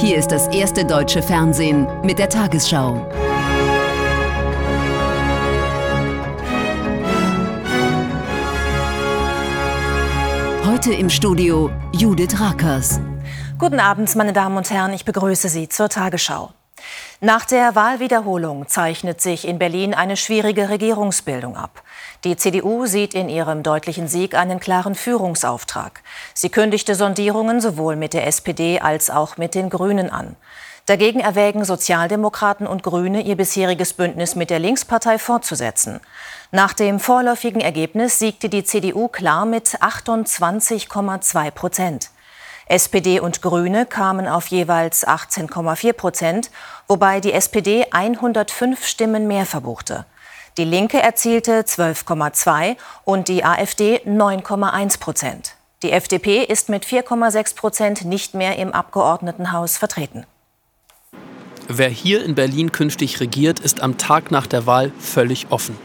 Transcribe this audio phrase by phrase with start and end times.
[0.00, 3.06] Hier ist das erste deutsche Fernsehen mit der Tagesschau.
[10.64, 12.98] Heute im Studio Judith Rakers.
[13.58, 16.54] Guten Abend, meine Damen und Herren, ich begrüße Sie zur Tagesschau.
[17.22, 21.82] Nach der Wahlwiederholung zeichnet sich in Berlin eine schwierige Regierungsbildung ab.
[22.24, 26.00] Die CDU sieht in ihrem deutlichen Sieg einen klaren Führungsauftrag.
[26.32, 30.34] Sie kündigte Sondierungen sowohl mit der SPD als auch mit den Grünen an.
[30.86, 36.00] Dagegen erwägen Sozialdemokraten und Grüne, ihr bisheriges Bündnis mit der Linkspartei fortzusetzen.
[36.52, 42.10] Nach dem vorläufigen Ergebnis siegte die CDU klar mit 28,2 Prozent.
[42.70, 46.50] SPD und Grüne kamen auf jeweils 18,4 Prozent,
[46.86, 50.06] wobei die SPD 105 Stimmen mehr verbuchte.
[50.56, 55.56] Die Linke erzielte 12,2 und die AfD 9,1 Prozent.
[55.82, 60.26] Die FDP ist mit 4,6 Prozent nicht mehr im Abgeordnetenhaus vertreten.
[61.66, 65.76] Wer hier in Berlin künftig regiert, ist am Tag nach der Wahl völlig offen.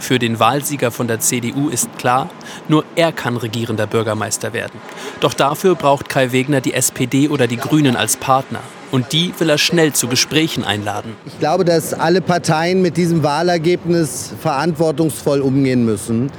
[0.00, 2.30] Für den Wahlsieger von der CDU ist klar,
[2.68, 4.80] nur er kann regierender Bürgermeister werden.
[5.20, 8.60] Doch dafür braucht Kai Wegner die SPD oder die Grünen als Partner.
[8.90, 11.14] Und die will er schnell zu Gesprächen einladen.
[11.26, 16.32] Ich glaube, dass alle Parteien mit diesem Wahlergebnis verantwortungsvoll umgehen müssen.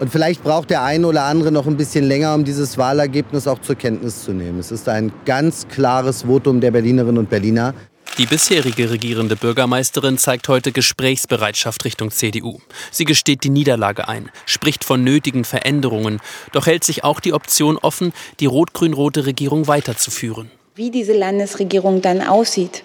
[0.00, 3.60] Und vielleicht braucht der eine oder andere noch ein bisschen länger, um dieses Wahlergebnis auch
[3.60, 4.58] zur Kenntnis zu nehmen.
[4.58, 7.72] Es ist ein ganz klares Votum der Berlinerinnen und Berliner.
[8.18, 12.58] Die bisherige regierende Bürgermeisterin zeigt heute Gesprächsbereitschaft Richtung CDU.
[12.90, 16.18] Sie gesteht die Niederlage ein, spricht von nötigen Veränderungen,
[16.50, 20.50] doch hält sich auch die Option offen, die rot-grün-rote Regierung weiterzuführen.
[20.74, 22.82] Wie diese Landesregierung dann aussieht,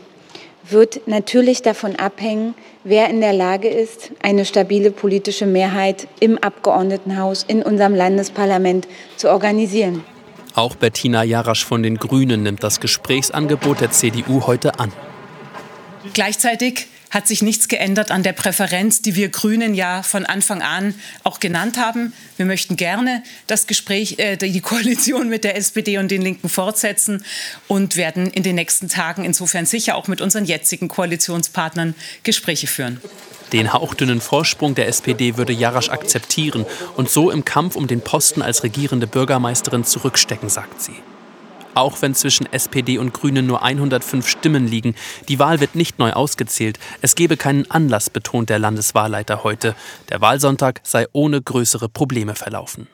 [0.69, 7.43] wird natürlich davon abhängen, wer in der Lage ist, eine stabile politische Mehrheit im Abgeordnetenhaus,
[7.47, 10.03] in unserem Landesparlament zu organisieren.
[10.53, 14.93] Auch Bettina Jarasch von den Grünen nimmt das Gesprächsangebot der CDU heute an.
[16.13, 20.95] Gleichzeitig hat sich nichts geändert an der Präferenz, die wir Grünen ja von Anfang an
[21.23, 22.11] auch genannt haben.
[22.37, 27.23] Wir möchten gerne das Gespräch, äh, die Koalition mit der SPD und den Linken fortsetzen
[27.67, 32.99] und werden in den nächsten Tagen insofern sicher auch mit unseren jetzigen Koalitionspartnern Gespräche führen.
[33.51, 36.65] Den hauchdünnen Vorsprung der SPD würde Jarasch akzeptieren
[36.97, 40.95] und so im Kampf um den Posten als regierende Bürgermeisterin zurückstecken, sagt sie
[41.75, 44.95] auch wenn zwischen SPD und Grünen nur 105 Stimmen liegen.
[45.29, 46.79] Die Wahl wird nicht neu ausgezählt.
[47.01, 49.75] Es gebe keinen Anlass, betont der Landeswahlleiter heute.
[50.09, 52.87] Der Wahlsonntag sei ohne größere Probleme verlaufen.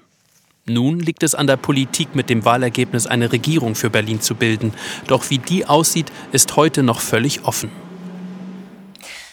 [0.65, 4.73] Nun liegt es an der Politik, mit dem Wahlergebnis eine Regierung für Berlin zu bilden.
[5.07, 7.71] Doch wie die aussieht, ist heute noch völlig offen.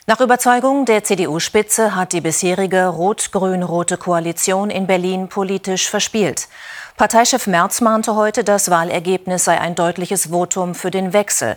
[0.09, 6.47] Nach Überzeugung der CDU-Spitze hat die bisherige rot-grün-rote Koalition in Berlin politisch verspielt.
[6.97, 11.57] Parteichef Merz mahnte heute, das Wahlergebnis sei ein deutliches Votum für den Wechsel.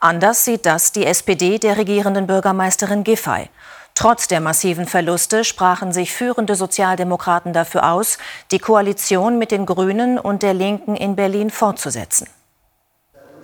[0.00, 3.50] Anders sieht das die SPD der regierenden Bürgermeisterin Giffey.
[3.94, 8.16] Trotz der massiven Verluste sprachen sich führende Sozialdemokraten dafür aus,
[8.50, 12.26] die Koalition mit den Grünen und der Linken in Berlin fortzusetzen.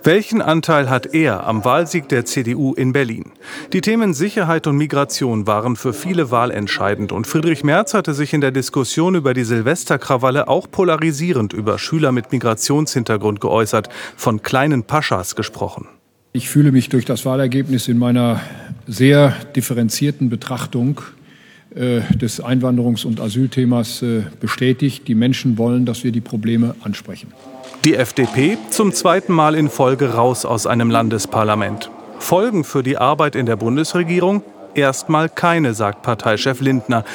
[0.03, 3.31] Welchen Anteil hat er am Wahlsieg der CDU in Berlin?
[3.73, 8.41] Die Themen Sicherheit und Migration waren für viele wahlentscheidend und Friedrich Merz hatte sich in
[8.41, 15.35] der Diskussion über die Silvesterkrawalle auch polarisierend über Schüler mit Migrationshintergrund geäußert, von kleinen Paschas
[15.35, 15.87] gesprochen.
[16.31, 18.41] Ich fühle mich durch das Wahlergebnis in meiner
[18.85, 21.01] sehr differenzierten Betrachtung
[21.75, 25.07] äh, des Einwanderungs- und Asylthemas äh, bestätigt.
[25.07, 27.33] Die Menschen wollen, dass wir die Probleme ansprechen.
[27.87, 31.89] Die FDP zum zweiten Mal in Folge raus aus einem Landesparlament.
[32.19, 34.43] Folgen für die Arbeit in der Bundesregierung?
[34.75, 37.05] Erstmal keine, sagt Parteichef Lindner.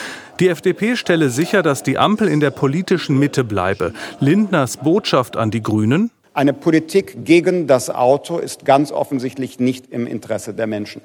[0.41, 3.93] Die FDP stelle sicher, dass die Ampel in der politischen Mitte bleibe.
[4.19, 6.11] Lindners Botschaft an die Grünen?
[6.33, 11.03] Eine Politik gegen das Auto ist ganz offensichtlich nicht im Interesse der Menschen.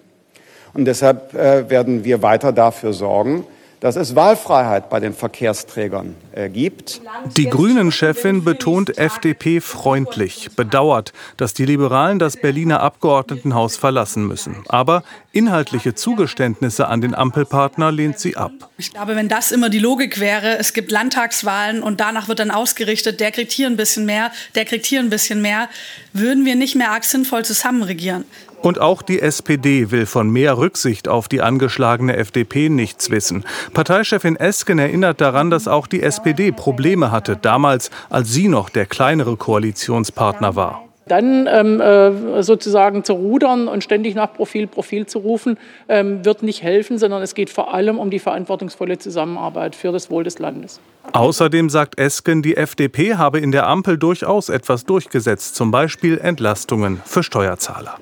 [0.76, 3.44] Und deshalb äh, werden wir weiter dafür sorgen,
[3.80, 7.02] dass es Wahlfreiheit bei den Verkehrsträgern äh, gibt.
[7.36, 14.58] Die Grünen-Chefin betont FDP freundlich, bedauert, dass die Liberalen das Berliner Abgeordnetenhaus verlassen müssen.
[14.68, 18.52] Aber inhaltliche Zugeständnisse an den Ampelpartner lehnt sie ab.
[18.78, 22.52] Ich glaube, wenn das immer die Logik wäre, es gibt Landtagswahlen und danach wird dann
[22.52, 25.70] ausgerichtet, der kriegt hier ein bisschen mehr, der kriegt hier ein bisschen mehr,
[26.14, 28.26] würden wir nicht mehr arg sinnvoll zusammenregieren.
[28.62, 33.46] Und auch die SPD will von mehr Rücksicht auf die angeschlagene FDP nichts wissen.
[33.74, 38.86] Parteichefin Esken erinnert daran, dass auch die SPD Probleme hatte, damals, als sie noch der
[38.86, 40.84] kleinere Koalitionspartner war.
[41.08, 45.58] Dann ähm, äh, sozusagen zu rudern und ständig nach Profil, Profil zu rufen,
[45.88, 50.12] ähm, wird nicht helfen, sondern es geht vor allem um die verantwortungsvolle Zusammenarbeit für das
[50.12, 50.82] Wohl des Landes.
[51.14, 57.02] Außerdem sagt Esken, die FDP habe in der Ampel durchaus etwas durchgesetzt, zum Beispiel Entlastungen
[57.06, 58.00] für Steuerzahler.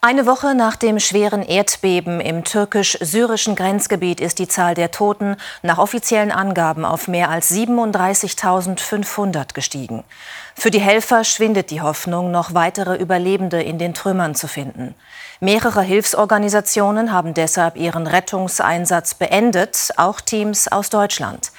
[0.00, 5.78] Eine Woche nach dem schweren Erdbeben im türkisch-syrischen Grenzgebiet ist die Zahl der Toten nach
[5.78, 10.04] offiziellen Angaben auf mehr als 37.500 gestiegen.
[10.54, 14.94] Für die Helfer schwindet die Hoffnung, noch weitere Überlebende in den Trümmern zu finden.
[15.40, 21.50] Mehrere Hilfsorganisationen haben deshalb ihren Rettungseinsatz beendet, auch Teams aus Deutschland.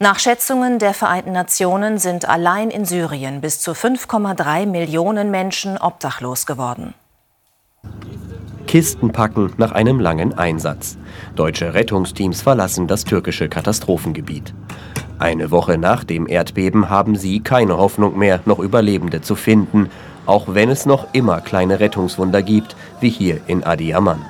[0.00, 6.44] Nach Schätzungen der Vereinten Nationen sind allein in Syrien bis zu 5,3 Millionen Menschen obdachlos
[6.44, 6.92] geworden.
[8.66, 10.98] Kisten packen nach einem langen Einsatz.
[11.36, 14.52] Deutsche Rettungsteams verlassen das türkische Katastrophengebiet.
[15.18, 19.90] Eine Woche nach dem Erdbeben haben sie keine Hoffnung mehr, noch Überlebende zu finden,
[20.26, 24.24] auch wenn es noch immer kleine Rettungswunder gibt, wie hier in Adiyaman.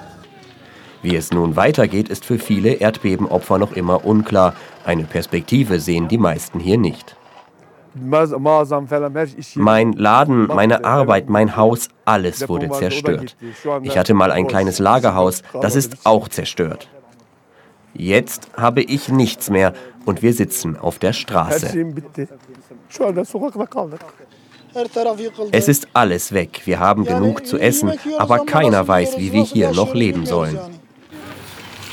[1.02, 4.54] Wie es nun weitergeht, ist für viele Erdbebenopfer noch immer unklar.
[4.84, 7.16] Eine Perspektive sehen die meisten hier nicht.
[9.54, 13.36] Mein Laden, meine Arbeit, mein Haus, alles wurde zerstört.
[13.82, 16.88] Ich hatte mal ein kleines Lagerhaus, das ist auch zerstört.
[17.94, 19.72] Jetzt habe ich nichts mehr
[20.04, 21.72] und wir sitzen auf der Straße.
[25.52, 29.72] Es ist alles weg, wir haben genug zu essen, aber keiner weiß, wie wir hier
[29.72, 30.58] noch leben sollen.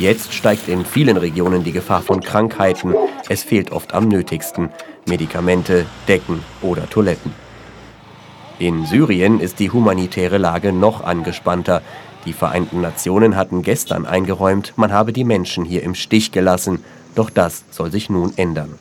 [0.02, 2.96] Jetzt steigt in vielen Regionen die Gefahr von Krankheiten.
[3.30, 4.72] Es fehlt oft am nötigsten.
[5.08, 7.32] Medikamente, Decken oder Toiletten.
[8.58, 11.84] In Syrien ist die humanitäre Lage noch angespannter.
[12.26, 16.84] Die Vereinten Nationen hatten gestern eingeräumt, man habe die Menschen hier im Stich gelassen.
[17.14, 18.80] Doch das soll sich nun ändern.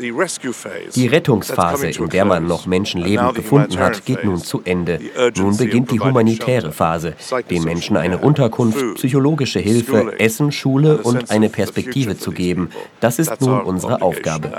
[0.00, 5.00] Die Rettungsphase, in der man noch Menschenleben gefunden hat, geht nun zu Ende.
[5.36, 7.14] Nun beginnt die humanitäre Phase,
[7.50, 12.70] den Menschen eine Unterkunft, psychologische Hilfe, Essen, Schule und eine Perspektive zu geben.
[13.00, 14.52] Das ist nun unsere Aufgabe.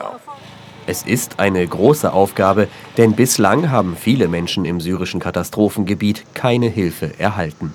[0.88, 7.12] Es ist eine große Aufgabe, denn bislang haben viele Menschen im syrischen Katastrophengebiet keine Hilfe
[7.20, 7.74] erhalten.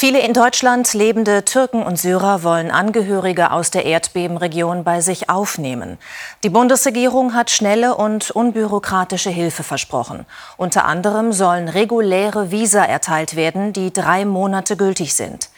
[0.00, 5.98] Viele in Deutschland lebende Türken und Syrer wollen Angehörige aus der Erdbebenregion bei sich aufnehmen.
[6.44, 10.24] Die Bundesregierung hat schnelle und unbürokratische Hilfe versprochen.
[10.56, 15.48] Unter anderem sollen reguläre Visa erteilt werden, die drei Monate gültig sind.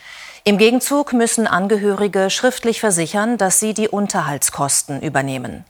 [0.44, 5.66] Im Gegenzug müssen Angehörige schriftlich versichern, dass sie die Unterhaltskosten übernehmen.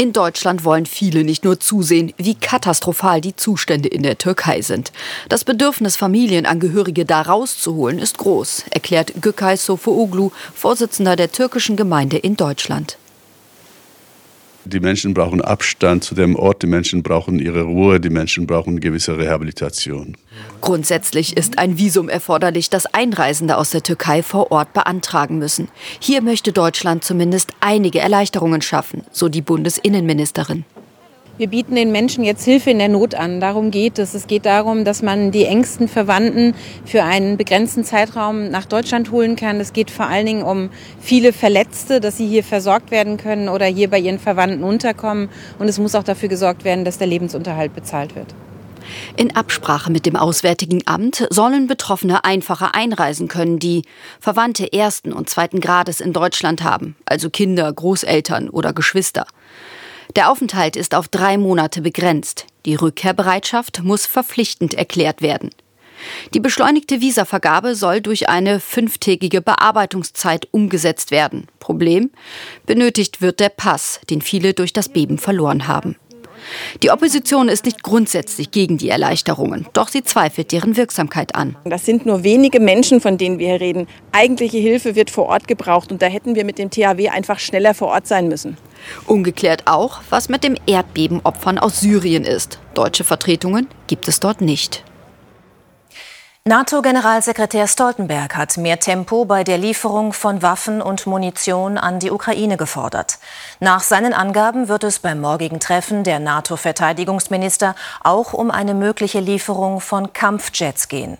[0.00, 4.92] In Deutschland wollen viele nicht nur zusehen, wie katastrophal die Zustände in der Türkei sind.
[5.28, 12.36] Das Bedürfnis, Familienangehörige da rauszuholen, ist groß, erklärt Gökay Sofooglu, Vorsitzender der türkischen Gemeinde in
[12.36, 12.96] Deutschland.
[14.70, 18.80] Die Menschen brauchen Abstand zu dem Ort, die Menschen brauchen ihre Ruhe, die Menschen brauchen
[18.80, 20.14] gewisse Rehabilitation.
[20.60, 25.68] Grundsätzlich ist ein Visum erforderlich, das Einreisende aus der Türkei vor Ort beantragen müssen.
[26.00, 30.66] Hier möchte Deutschland zumindest einige Erleichterungen schaffen, so die Bundesinnenministerin.
[31.38, 33.40] Wir bieten den Menschen jetzt Hilfe in der Not an.
[33.40, 34.12] Darum geht es.
[34.12, 36.52] Es geht darum, dass man die engsten Verwandten
[36.84, 39.60] für einen begrenzten Zeitraum nach Deutschland holen kann.
[39.60, 40.70] Es geht vor allen Dingen um
[41.00, 45.28] viele Verletzte, dass sie hier versorgt werden können oder hier bei ihren Verwandten unterkommen.
[45.60, 48.34] Und es muss auch dafür gesorgt werden, dass der Lebensunterhalt bezahlt wird.
[49.16, 53.82] In Absprache mit dem Auswärtigen Amt sollen Betroffene einfacher einreisen können, die
[54.18, 59.24] Verwandte ersten und zweiten Grades in Deutschland haben, also Kinder, Großeltern oder Geschwister.
[60.16, 62.46] Der Aufenthalt ist auf drei Monate begrenzt.
[62.66, 65.50] Die Rückkehrbereitschaft muss verpflichtend erklärt werden.
[66.34, 71.48] Die beschleunigte Visavergabe soll durch eine fünftägige Bearbeitungszeit umgesetzt werden.
[71.58, 72.10] Problem?
[72.66, 75.96] Benötigt wird der Pass, den viele durch das Beben verloren haben.
[76.82, 81.56] Die Opposition ist nicht grundsätzlich gegen die Erleichterungen, doch sie zweifelt deren Wirksamkeit an.
[81.64, 83.86] Das sind nur wenige Menschen, von denen wir hier reden.
[84.12, 87.74] Eigentliche Hilfe wird vor Ort gebraucht und da hätten wir mit dem THW einfach schneller
[87.74, 88.56] vor Ort sein müssen.
[89.06, 92.58] Ungeklärt auch, was mit dem Erdbebenopfern aus Syrien ist.
[92.74, 94.84] Deutsche Vertretungen gibt es dort nicht.
[96.48, 102.56] NATO-Generalsekretär Stoltenberg hat mehr Tempo bei der Lieferung von Waffen und Munition an die Ukraine
[102.56, 103.18] gefordert.
[103.60, 109.82] Nach seinen Angaben wird es beim morgigen Treffen der NATO-Verteidigungsminister auch um eine mögliche Lieferung
[109.82, 111.18] von Kampfjets gehen.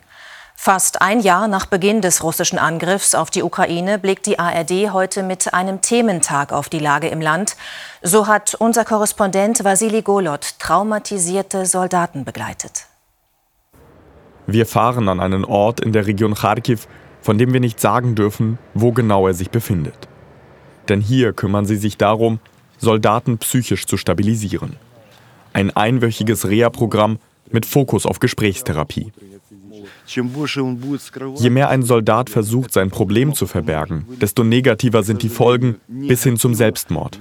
[0.56, 5.22] Fast ein Jahr nach Beginn des russischen Angriffs auf die Ukraine blickt die ARD heute
[5.22, 7.54] mit einem Thementag auf die Lage im Land.
[8.00, 12.87] So hat unser Korrespondent Vasili Golot traumatisierte Soldaten begleitet.
[14.50, 16.88] Wir fahren an einen Ort in der Region Kharkiv,
[17.20, 20.08] von dem wir nicht sagen dürfen, wo genau er sich befindet.
[20.88, 22.40] Denn hier kümmern sie sich darum,
[22.78, 24.76] Soldaten psychisch zu stabilisieren.
[25.52, 27.18] Ein einwöchiges Reha-Programm
[27.50, 29.12] mit Fokus auf Gesprächstherapie.
[30.06, 36.22] Je mehr ein Soldat versucht, sein Problem zu verbergen, desto negativer sind die Folgen bis
[36.22, 37.20] hin zum Selbstmord.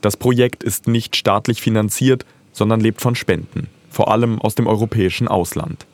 [0.00, 5.28] Das Projekt ist nicht staatlich finanziert, sondern lebt von Spenden, vor allem aus dem europäischen
[5.28, 5.86] Ausland.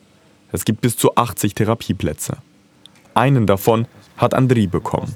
[0.51, 2.37] Es gibt bis zu 80 Therapieplätze.
[3.13, 5.15] Einen davon hat Andri bekommen.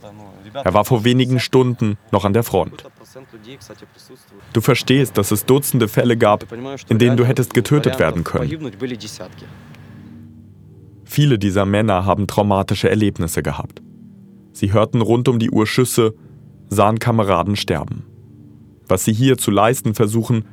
[0.54, 2.86] Er war vor wenigen Stunden noch an der Front.
[4.54, 6.46] Du verstehst, dass es Dutzende Fälle gab,
[6.89, 8.72] in denen du hättest getötet werden können.
[11.04, 13.82] Viele dieser Männer haben traumatische Erlebnisse gehabt.
[14.54, 16.13] Sie hörten rund um die Uhr Schüsse,
[16.70, 18.06] sahen Kameraden sterben.
[18.88, 20.46] Was sie hier zu leisten versuchen,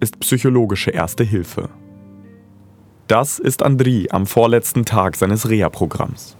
[0.00, 1.68] ist psychologische Erste Hilfe.
[3.06, 6.36] Das ist Andri am vorletzten Tag seines Reha-Programms.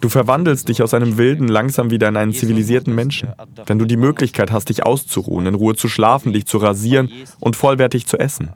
[0.00, 3.30] Du verwandelst dich aus einem Wilden langsam wieder in einen zivilisierten Menschen.
[3.66, 7.54] Wenn du die Möglichkeit hast, dich auszuruhen, in Ruhe zu schlafen, dich zu rasieren und
[7.54, 8.50] vollwertig zu essen.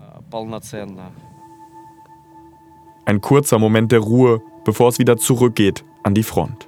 [3.04, 6.66] Ein kurzer Moment der Ruhe, bevor es wieder zurückgeht an die Front.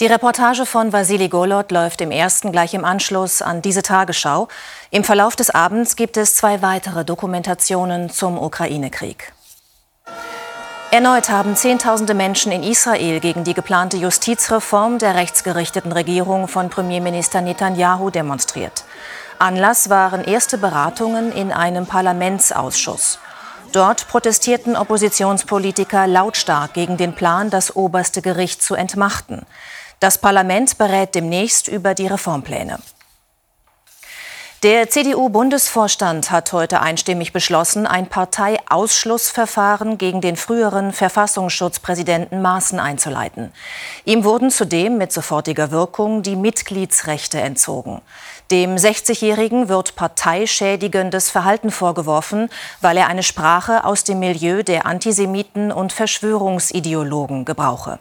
[0.00, 4.48] Die Reportage von Vasili Golot läuft im ersten gleich im Anschluss an diese Tagesschau.
[4.90, 9.32] Im Verlauf des Abends gibt es zwei weitere Dokumentationen zum Ukraine-Krieg.
[10.90, 17.42] Erneut haben Zehntausende Menschen in Israel gegen die geplante Justizreform der rechtsgerichteten Regierung von Premierminister
[17.42, 18.84] Netanyahu demonstriert.
[19.38, 23.18] Anlass waren erste Beratungen in einem Parlamentsausschuss.
[23.72, 29.46] Dort protestierten Oppositionspolitiker lautstark gegen den Plan, das oberste Gericht zu entmachten.
[30.02, 32.80] Das Parlament berät demnächst über die Reformpläne.
[34.64, 43.52] Der CDU-Bundesvorstand hat heute einstimmig beschlossen, ein Parteiausschlussverfahren gegen den früheren Verfassungsschutzpräsidenten Maaßen einzuleiten.
[44.04, 48.02] Ihm wurden zudem mit sofortiger Wirkung die Mitgliedsrechte entzogen.
[48.50, 55.70] Dem 60-Jährigen wird parteischädigendes Verhalten vorgeworfen, weil er eine Sprache aus dem Milieu der Antisemiten
[55.70, 58.00] und Verschwörungsideologen gebrauche.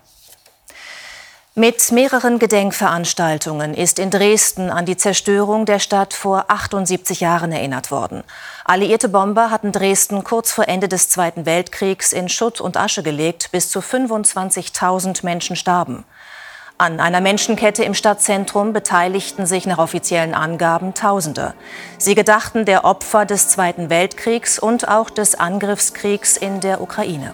[1.53, 7.91] Mit mehreren Gedenkveranstaltungen ist in Dresden an die Zerstörung der Stadt vor 78 Jahren erinnert
[7.91, 8.24] worden.
[8.63, 13.50] Alliierte Bomber hatten Dresden kurz vor Ende des Zweiten Weltkriegs in Schutt und Asche gelegt,
[13.51, 16.05] bis zu 25.000 Menschen starben.
[16.77, 21.53] An einer Menschenkette im Stadtzentrum beteiligten sich nach offiziellen Angaben Tausende.
[21.98, 27.34] Sie gedachten der Opfer des Zweiten Weltkriegs und auch des Angriffskriegs in der Ukraine.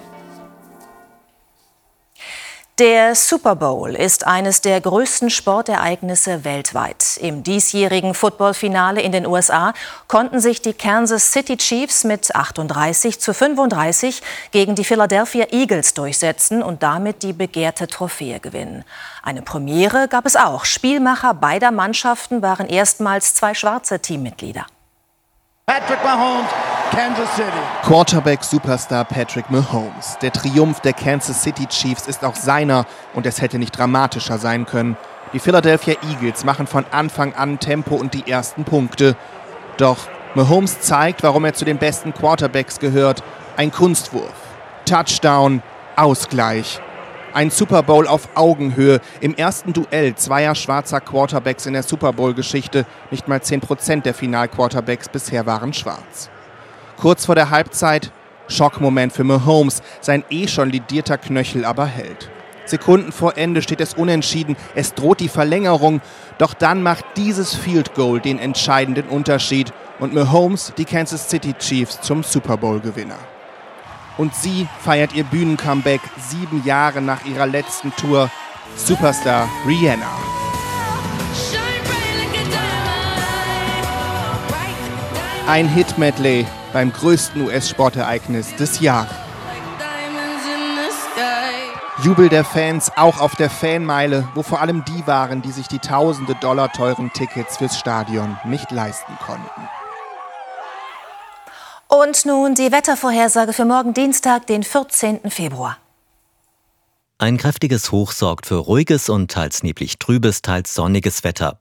[2.80, 7.18] Der Super Bowl ist eines der größten Sportereignisse weltweit.
[7.18, 9.74] Im diesjährigen Footballfinale in den USA
[10.08, 16.62] konnten sich die Kansas City Chiefs mit 38 zu 35 gegen die Philadelphia Eagles durchsetzen
[16.62, 18.86] und damit die begehrte Trophäe gewinnen.
[19.24, 20.64] Eine Premiere gab es auch.
[20.64, 24.68] Spielmacher beider Mannschaften waren erstmals zwei schwarze Teammitglieder.
[25.70, 26.50] Patrick Mahomes,
[26.92, 27.52] Kansas City.
[27.84, 30.18] Quarterback-Superstar Patrick Mahomes.
[30.22, 34.66] Der Triumph der Kansas City Chiefs ist auch seiner und es hätte nicht dramatischer sein
[34.66, 34.96] können.
[35.34, 39.18] Die Philadelphia Eagles machen von Anfang an Tempo und die ersten Punkte.
[39.76, 39.98] Doch
[40.36, 43.22] Mahomes zeigt, warum er zu den besten Quarterbacks gehört.
[43.58, 44.36] Ein Kunstwurf,
[44.86, 45.62] Touchdown,
[45.98, 46.80] Ausgleich.
[47.34, 49.00] Ein Super Bowl auf Augenhöhe.
[49.20, 52.86] Im ersten Duell zweier schwarzer Quarterbacks in der Super Bowl-Geschichte.
[53.12, 56.30] Nicht mal 10% der Final-Quarterbacks bisher waren schwarz.
[56.98, 58.12] Kurz vor der Halbzeit
[58.48, 59.84] Schockmoment für Mahomes.
[60.02, 62.32] Sein eh schon lidierter Knöchel aber hält.
[62.66, 64.56] Sekunden vor Ende steht es unentschieden.
[64.74, 66.02] Es droht die Verlängerung.
[66.38, 72.02] Doch dann macht dieses Field Goal den entscheidenden Unterschied und Mahomes die Kansas City Chiefs
[72.02, 73.18] zum Super Bowl-Gewinner.
[74.18, 78.30] Und sie feiert ihr Bühnencomeback sieben Jahre nach ihrer letzten Tour.
[78.76, 80.12] Superstar Rihanna.
[85.48, 89.16] Ein Hit-Medley beim größten US-Sportereignis des Jahres.
[92.04, 95.80] Jubel der Fans auch auf der Fanmeile, wo vor allem die waren, die sich die
[95.80, 99.68] tausende Dollar teuren Tickets fürs Stadion nicht leisten konnten.
[102.00, 105.32] Und nun die Wettervorhersage für morgen Dienstag, den 14.
[105.32, 105.80] Februar.
[107.18, 111.58] Ein kräftiges Hoch sorgt für ruhiges und teils neblig trübes, teils sonniges Wetter.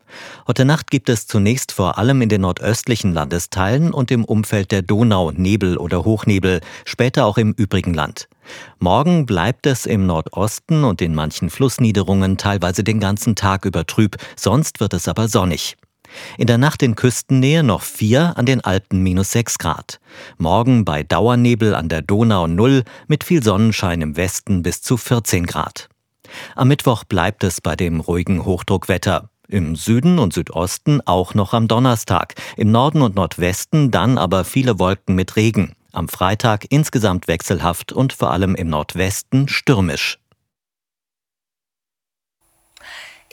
[0.47, 4.83] Heute Nacht gibt es zunächst vor allem in den nordöstlichen Landesteilen und im Umfeld der
[4.83, 8.29] Donau Nebel oder Hochnebel, später auch im übrigen Land.
[8.79, 14.19] Morgen bleibt es im Nordosten und in manchen Flussniederungen teilweise den ganzen Tag über trüb,
[14.37, 15.79] sonst wird es aber sonnig.
[16.39, 20.01] In der Nacht in Küstennähe noch 4, an den Alpen minus 6 Grad.
[20.39, 25.47] Morgen bei Dauernebel an der Donau 0, mit viel Sonnenschein im Westen bis zu 14
[25.47, 25.89] Grad.
[26.55, 29.31] Am Mittwoch bleibt es bei dem ruhigen Hochdruckwetter.
[29.49, 34.79] Im Süden und Südosten auch noch am Donnerstag, im Norden und Nordwesten dann aber viele
[34.79, 35.75] Wolken mit Regen.
[35.93, 40.19] Am Freitag insgesamt wechselhaft und vor allem im Nordwesten stürmisch.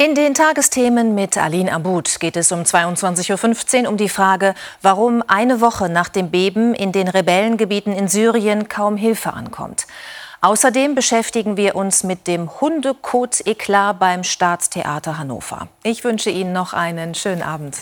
[0.05, 5.23] In den Tagesthemen mit Aline Abud geht es um 22.15 Uhr um die Frage, warum
[5.27, 9.87] eine Woche nach dem Beben in den Rebellengebieten in Syrien kaum Hilfe ankommt.
[10.41, 15.69] Außerdem beschäftigen wir uns mit dem Hundekot-Eklat beim Staatstheater Hannover.
[15.83, 17.77] Ich wünsche Ihnen noch einen schönen Abend.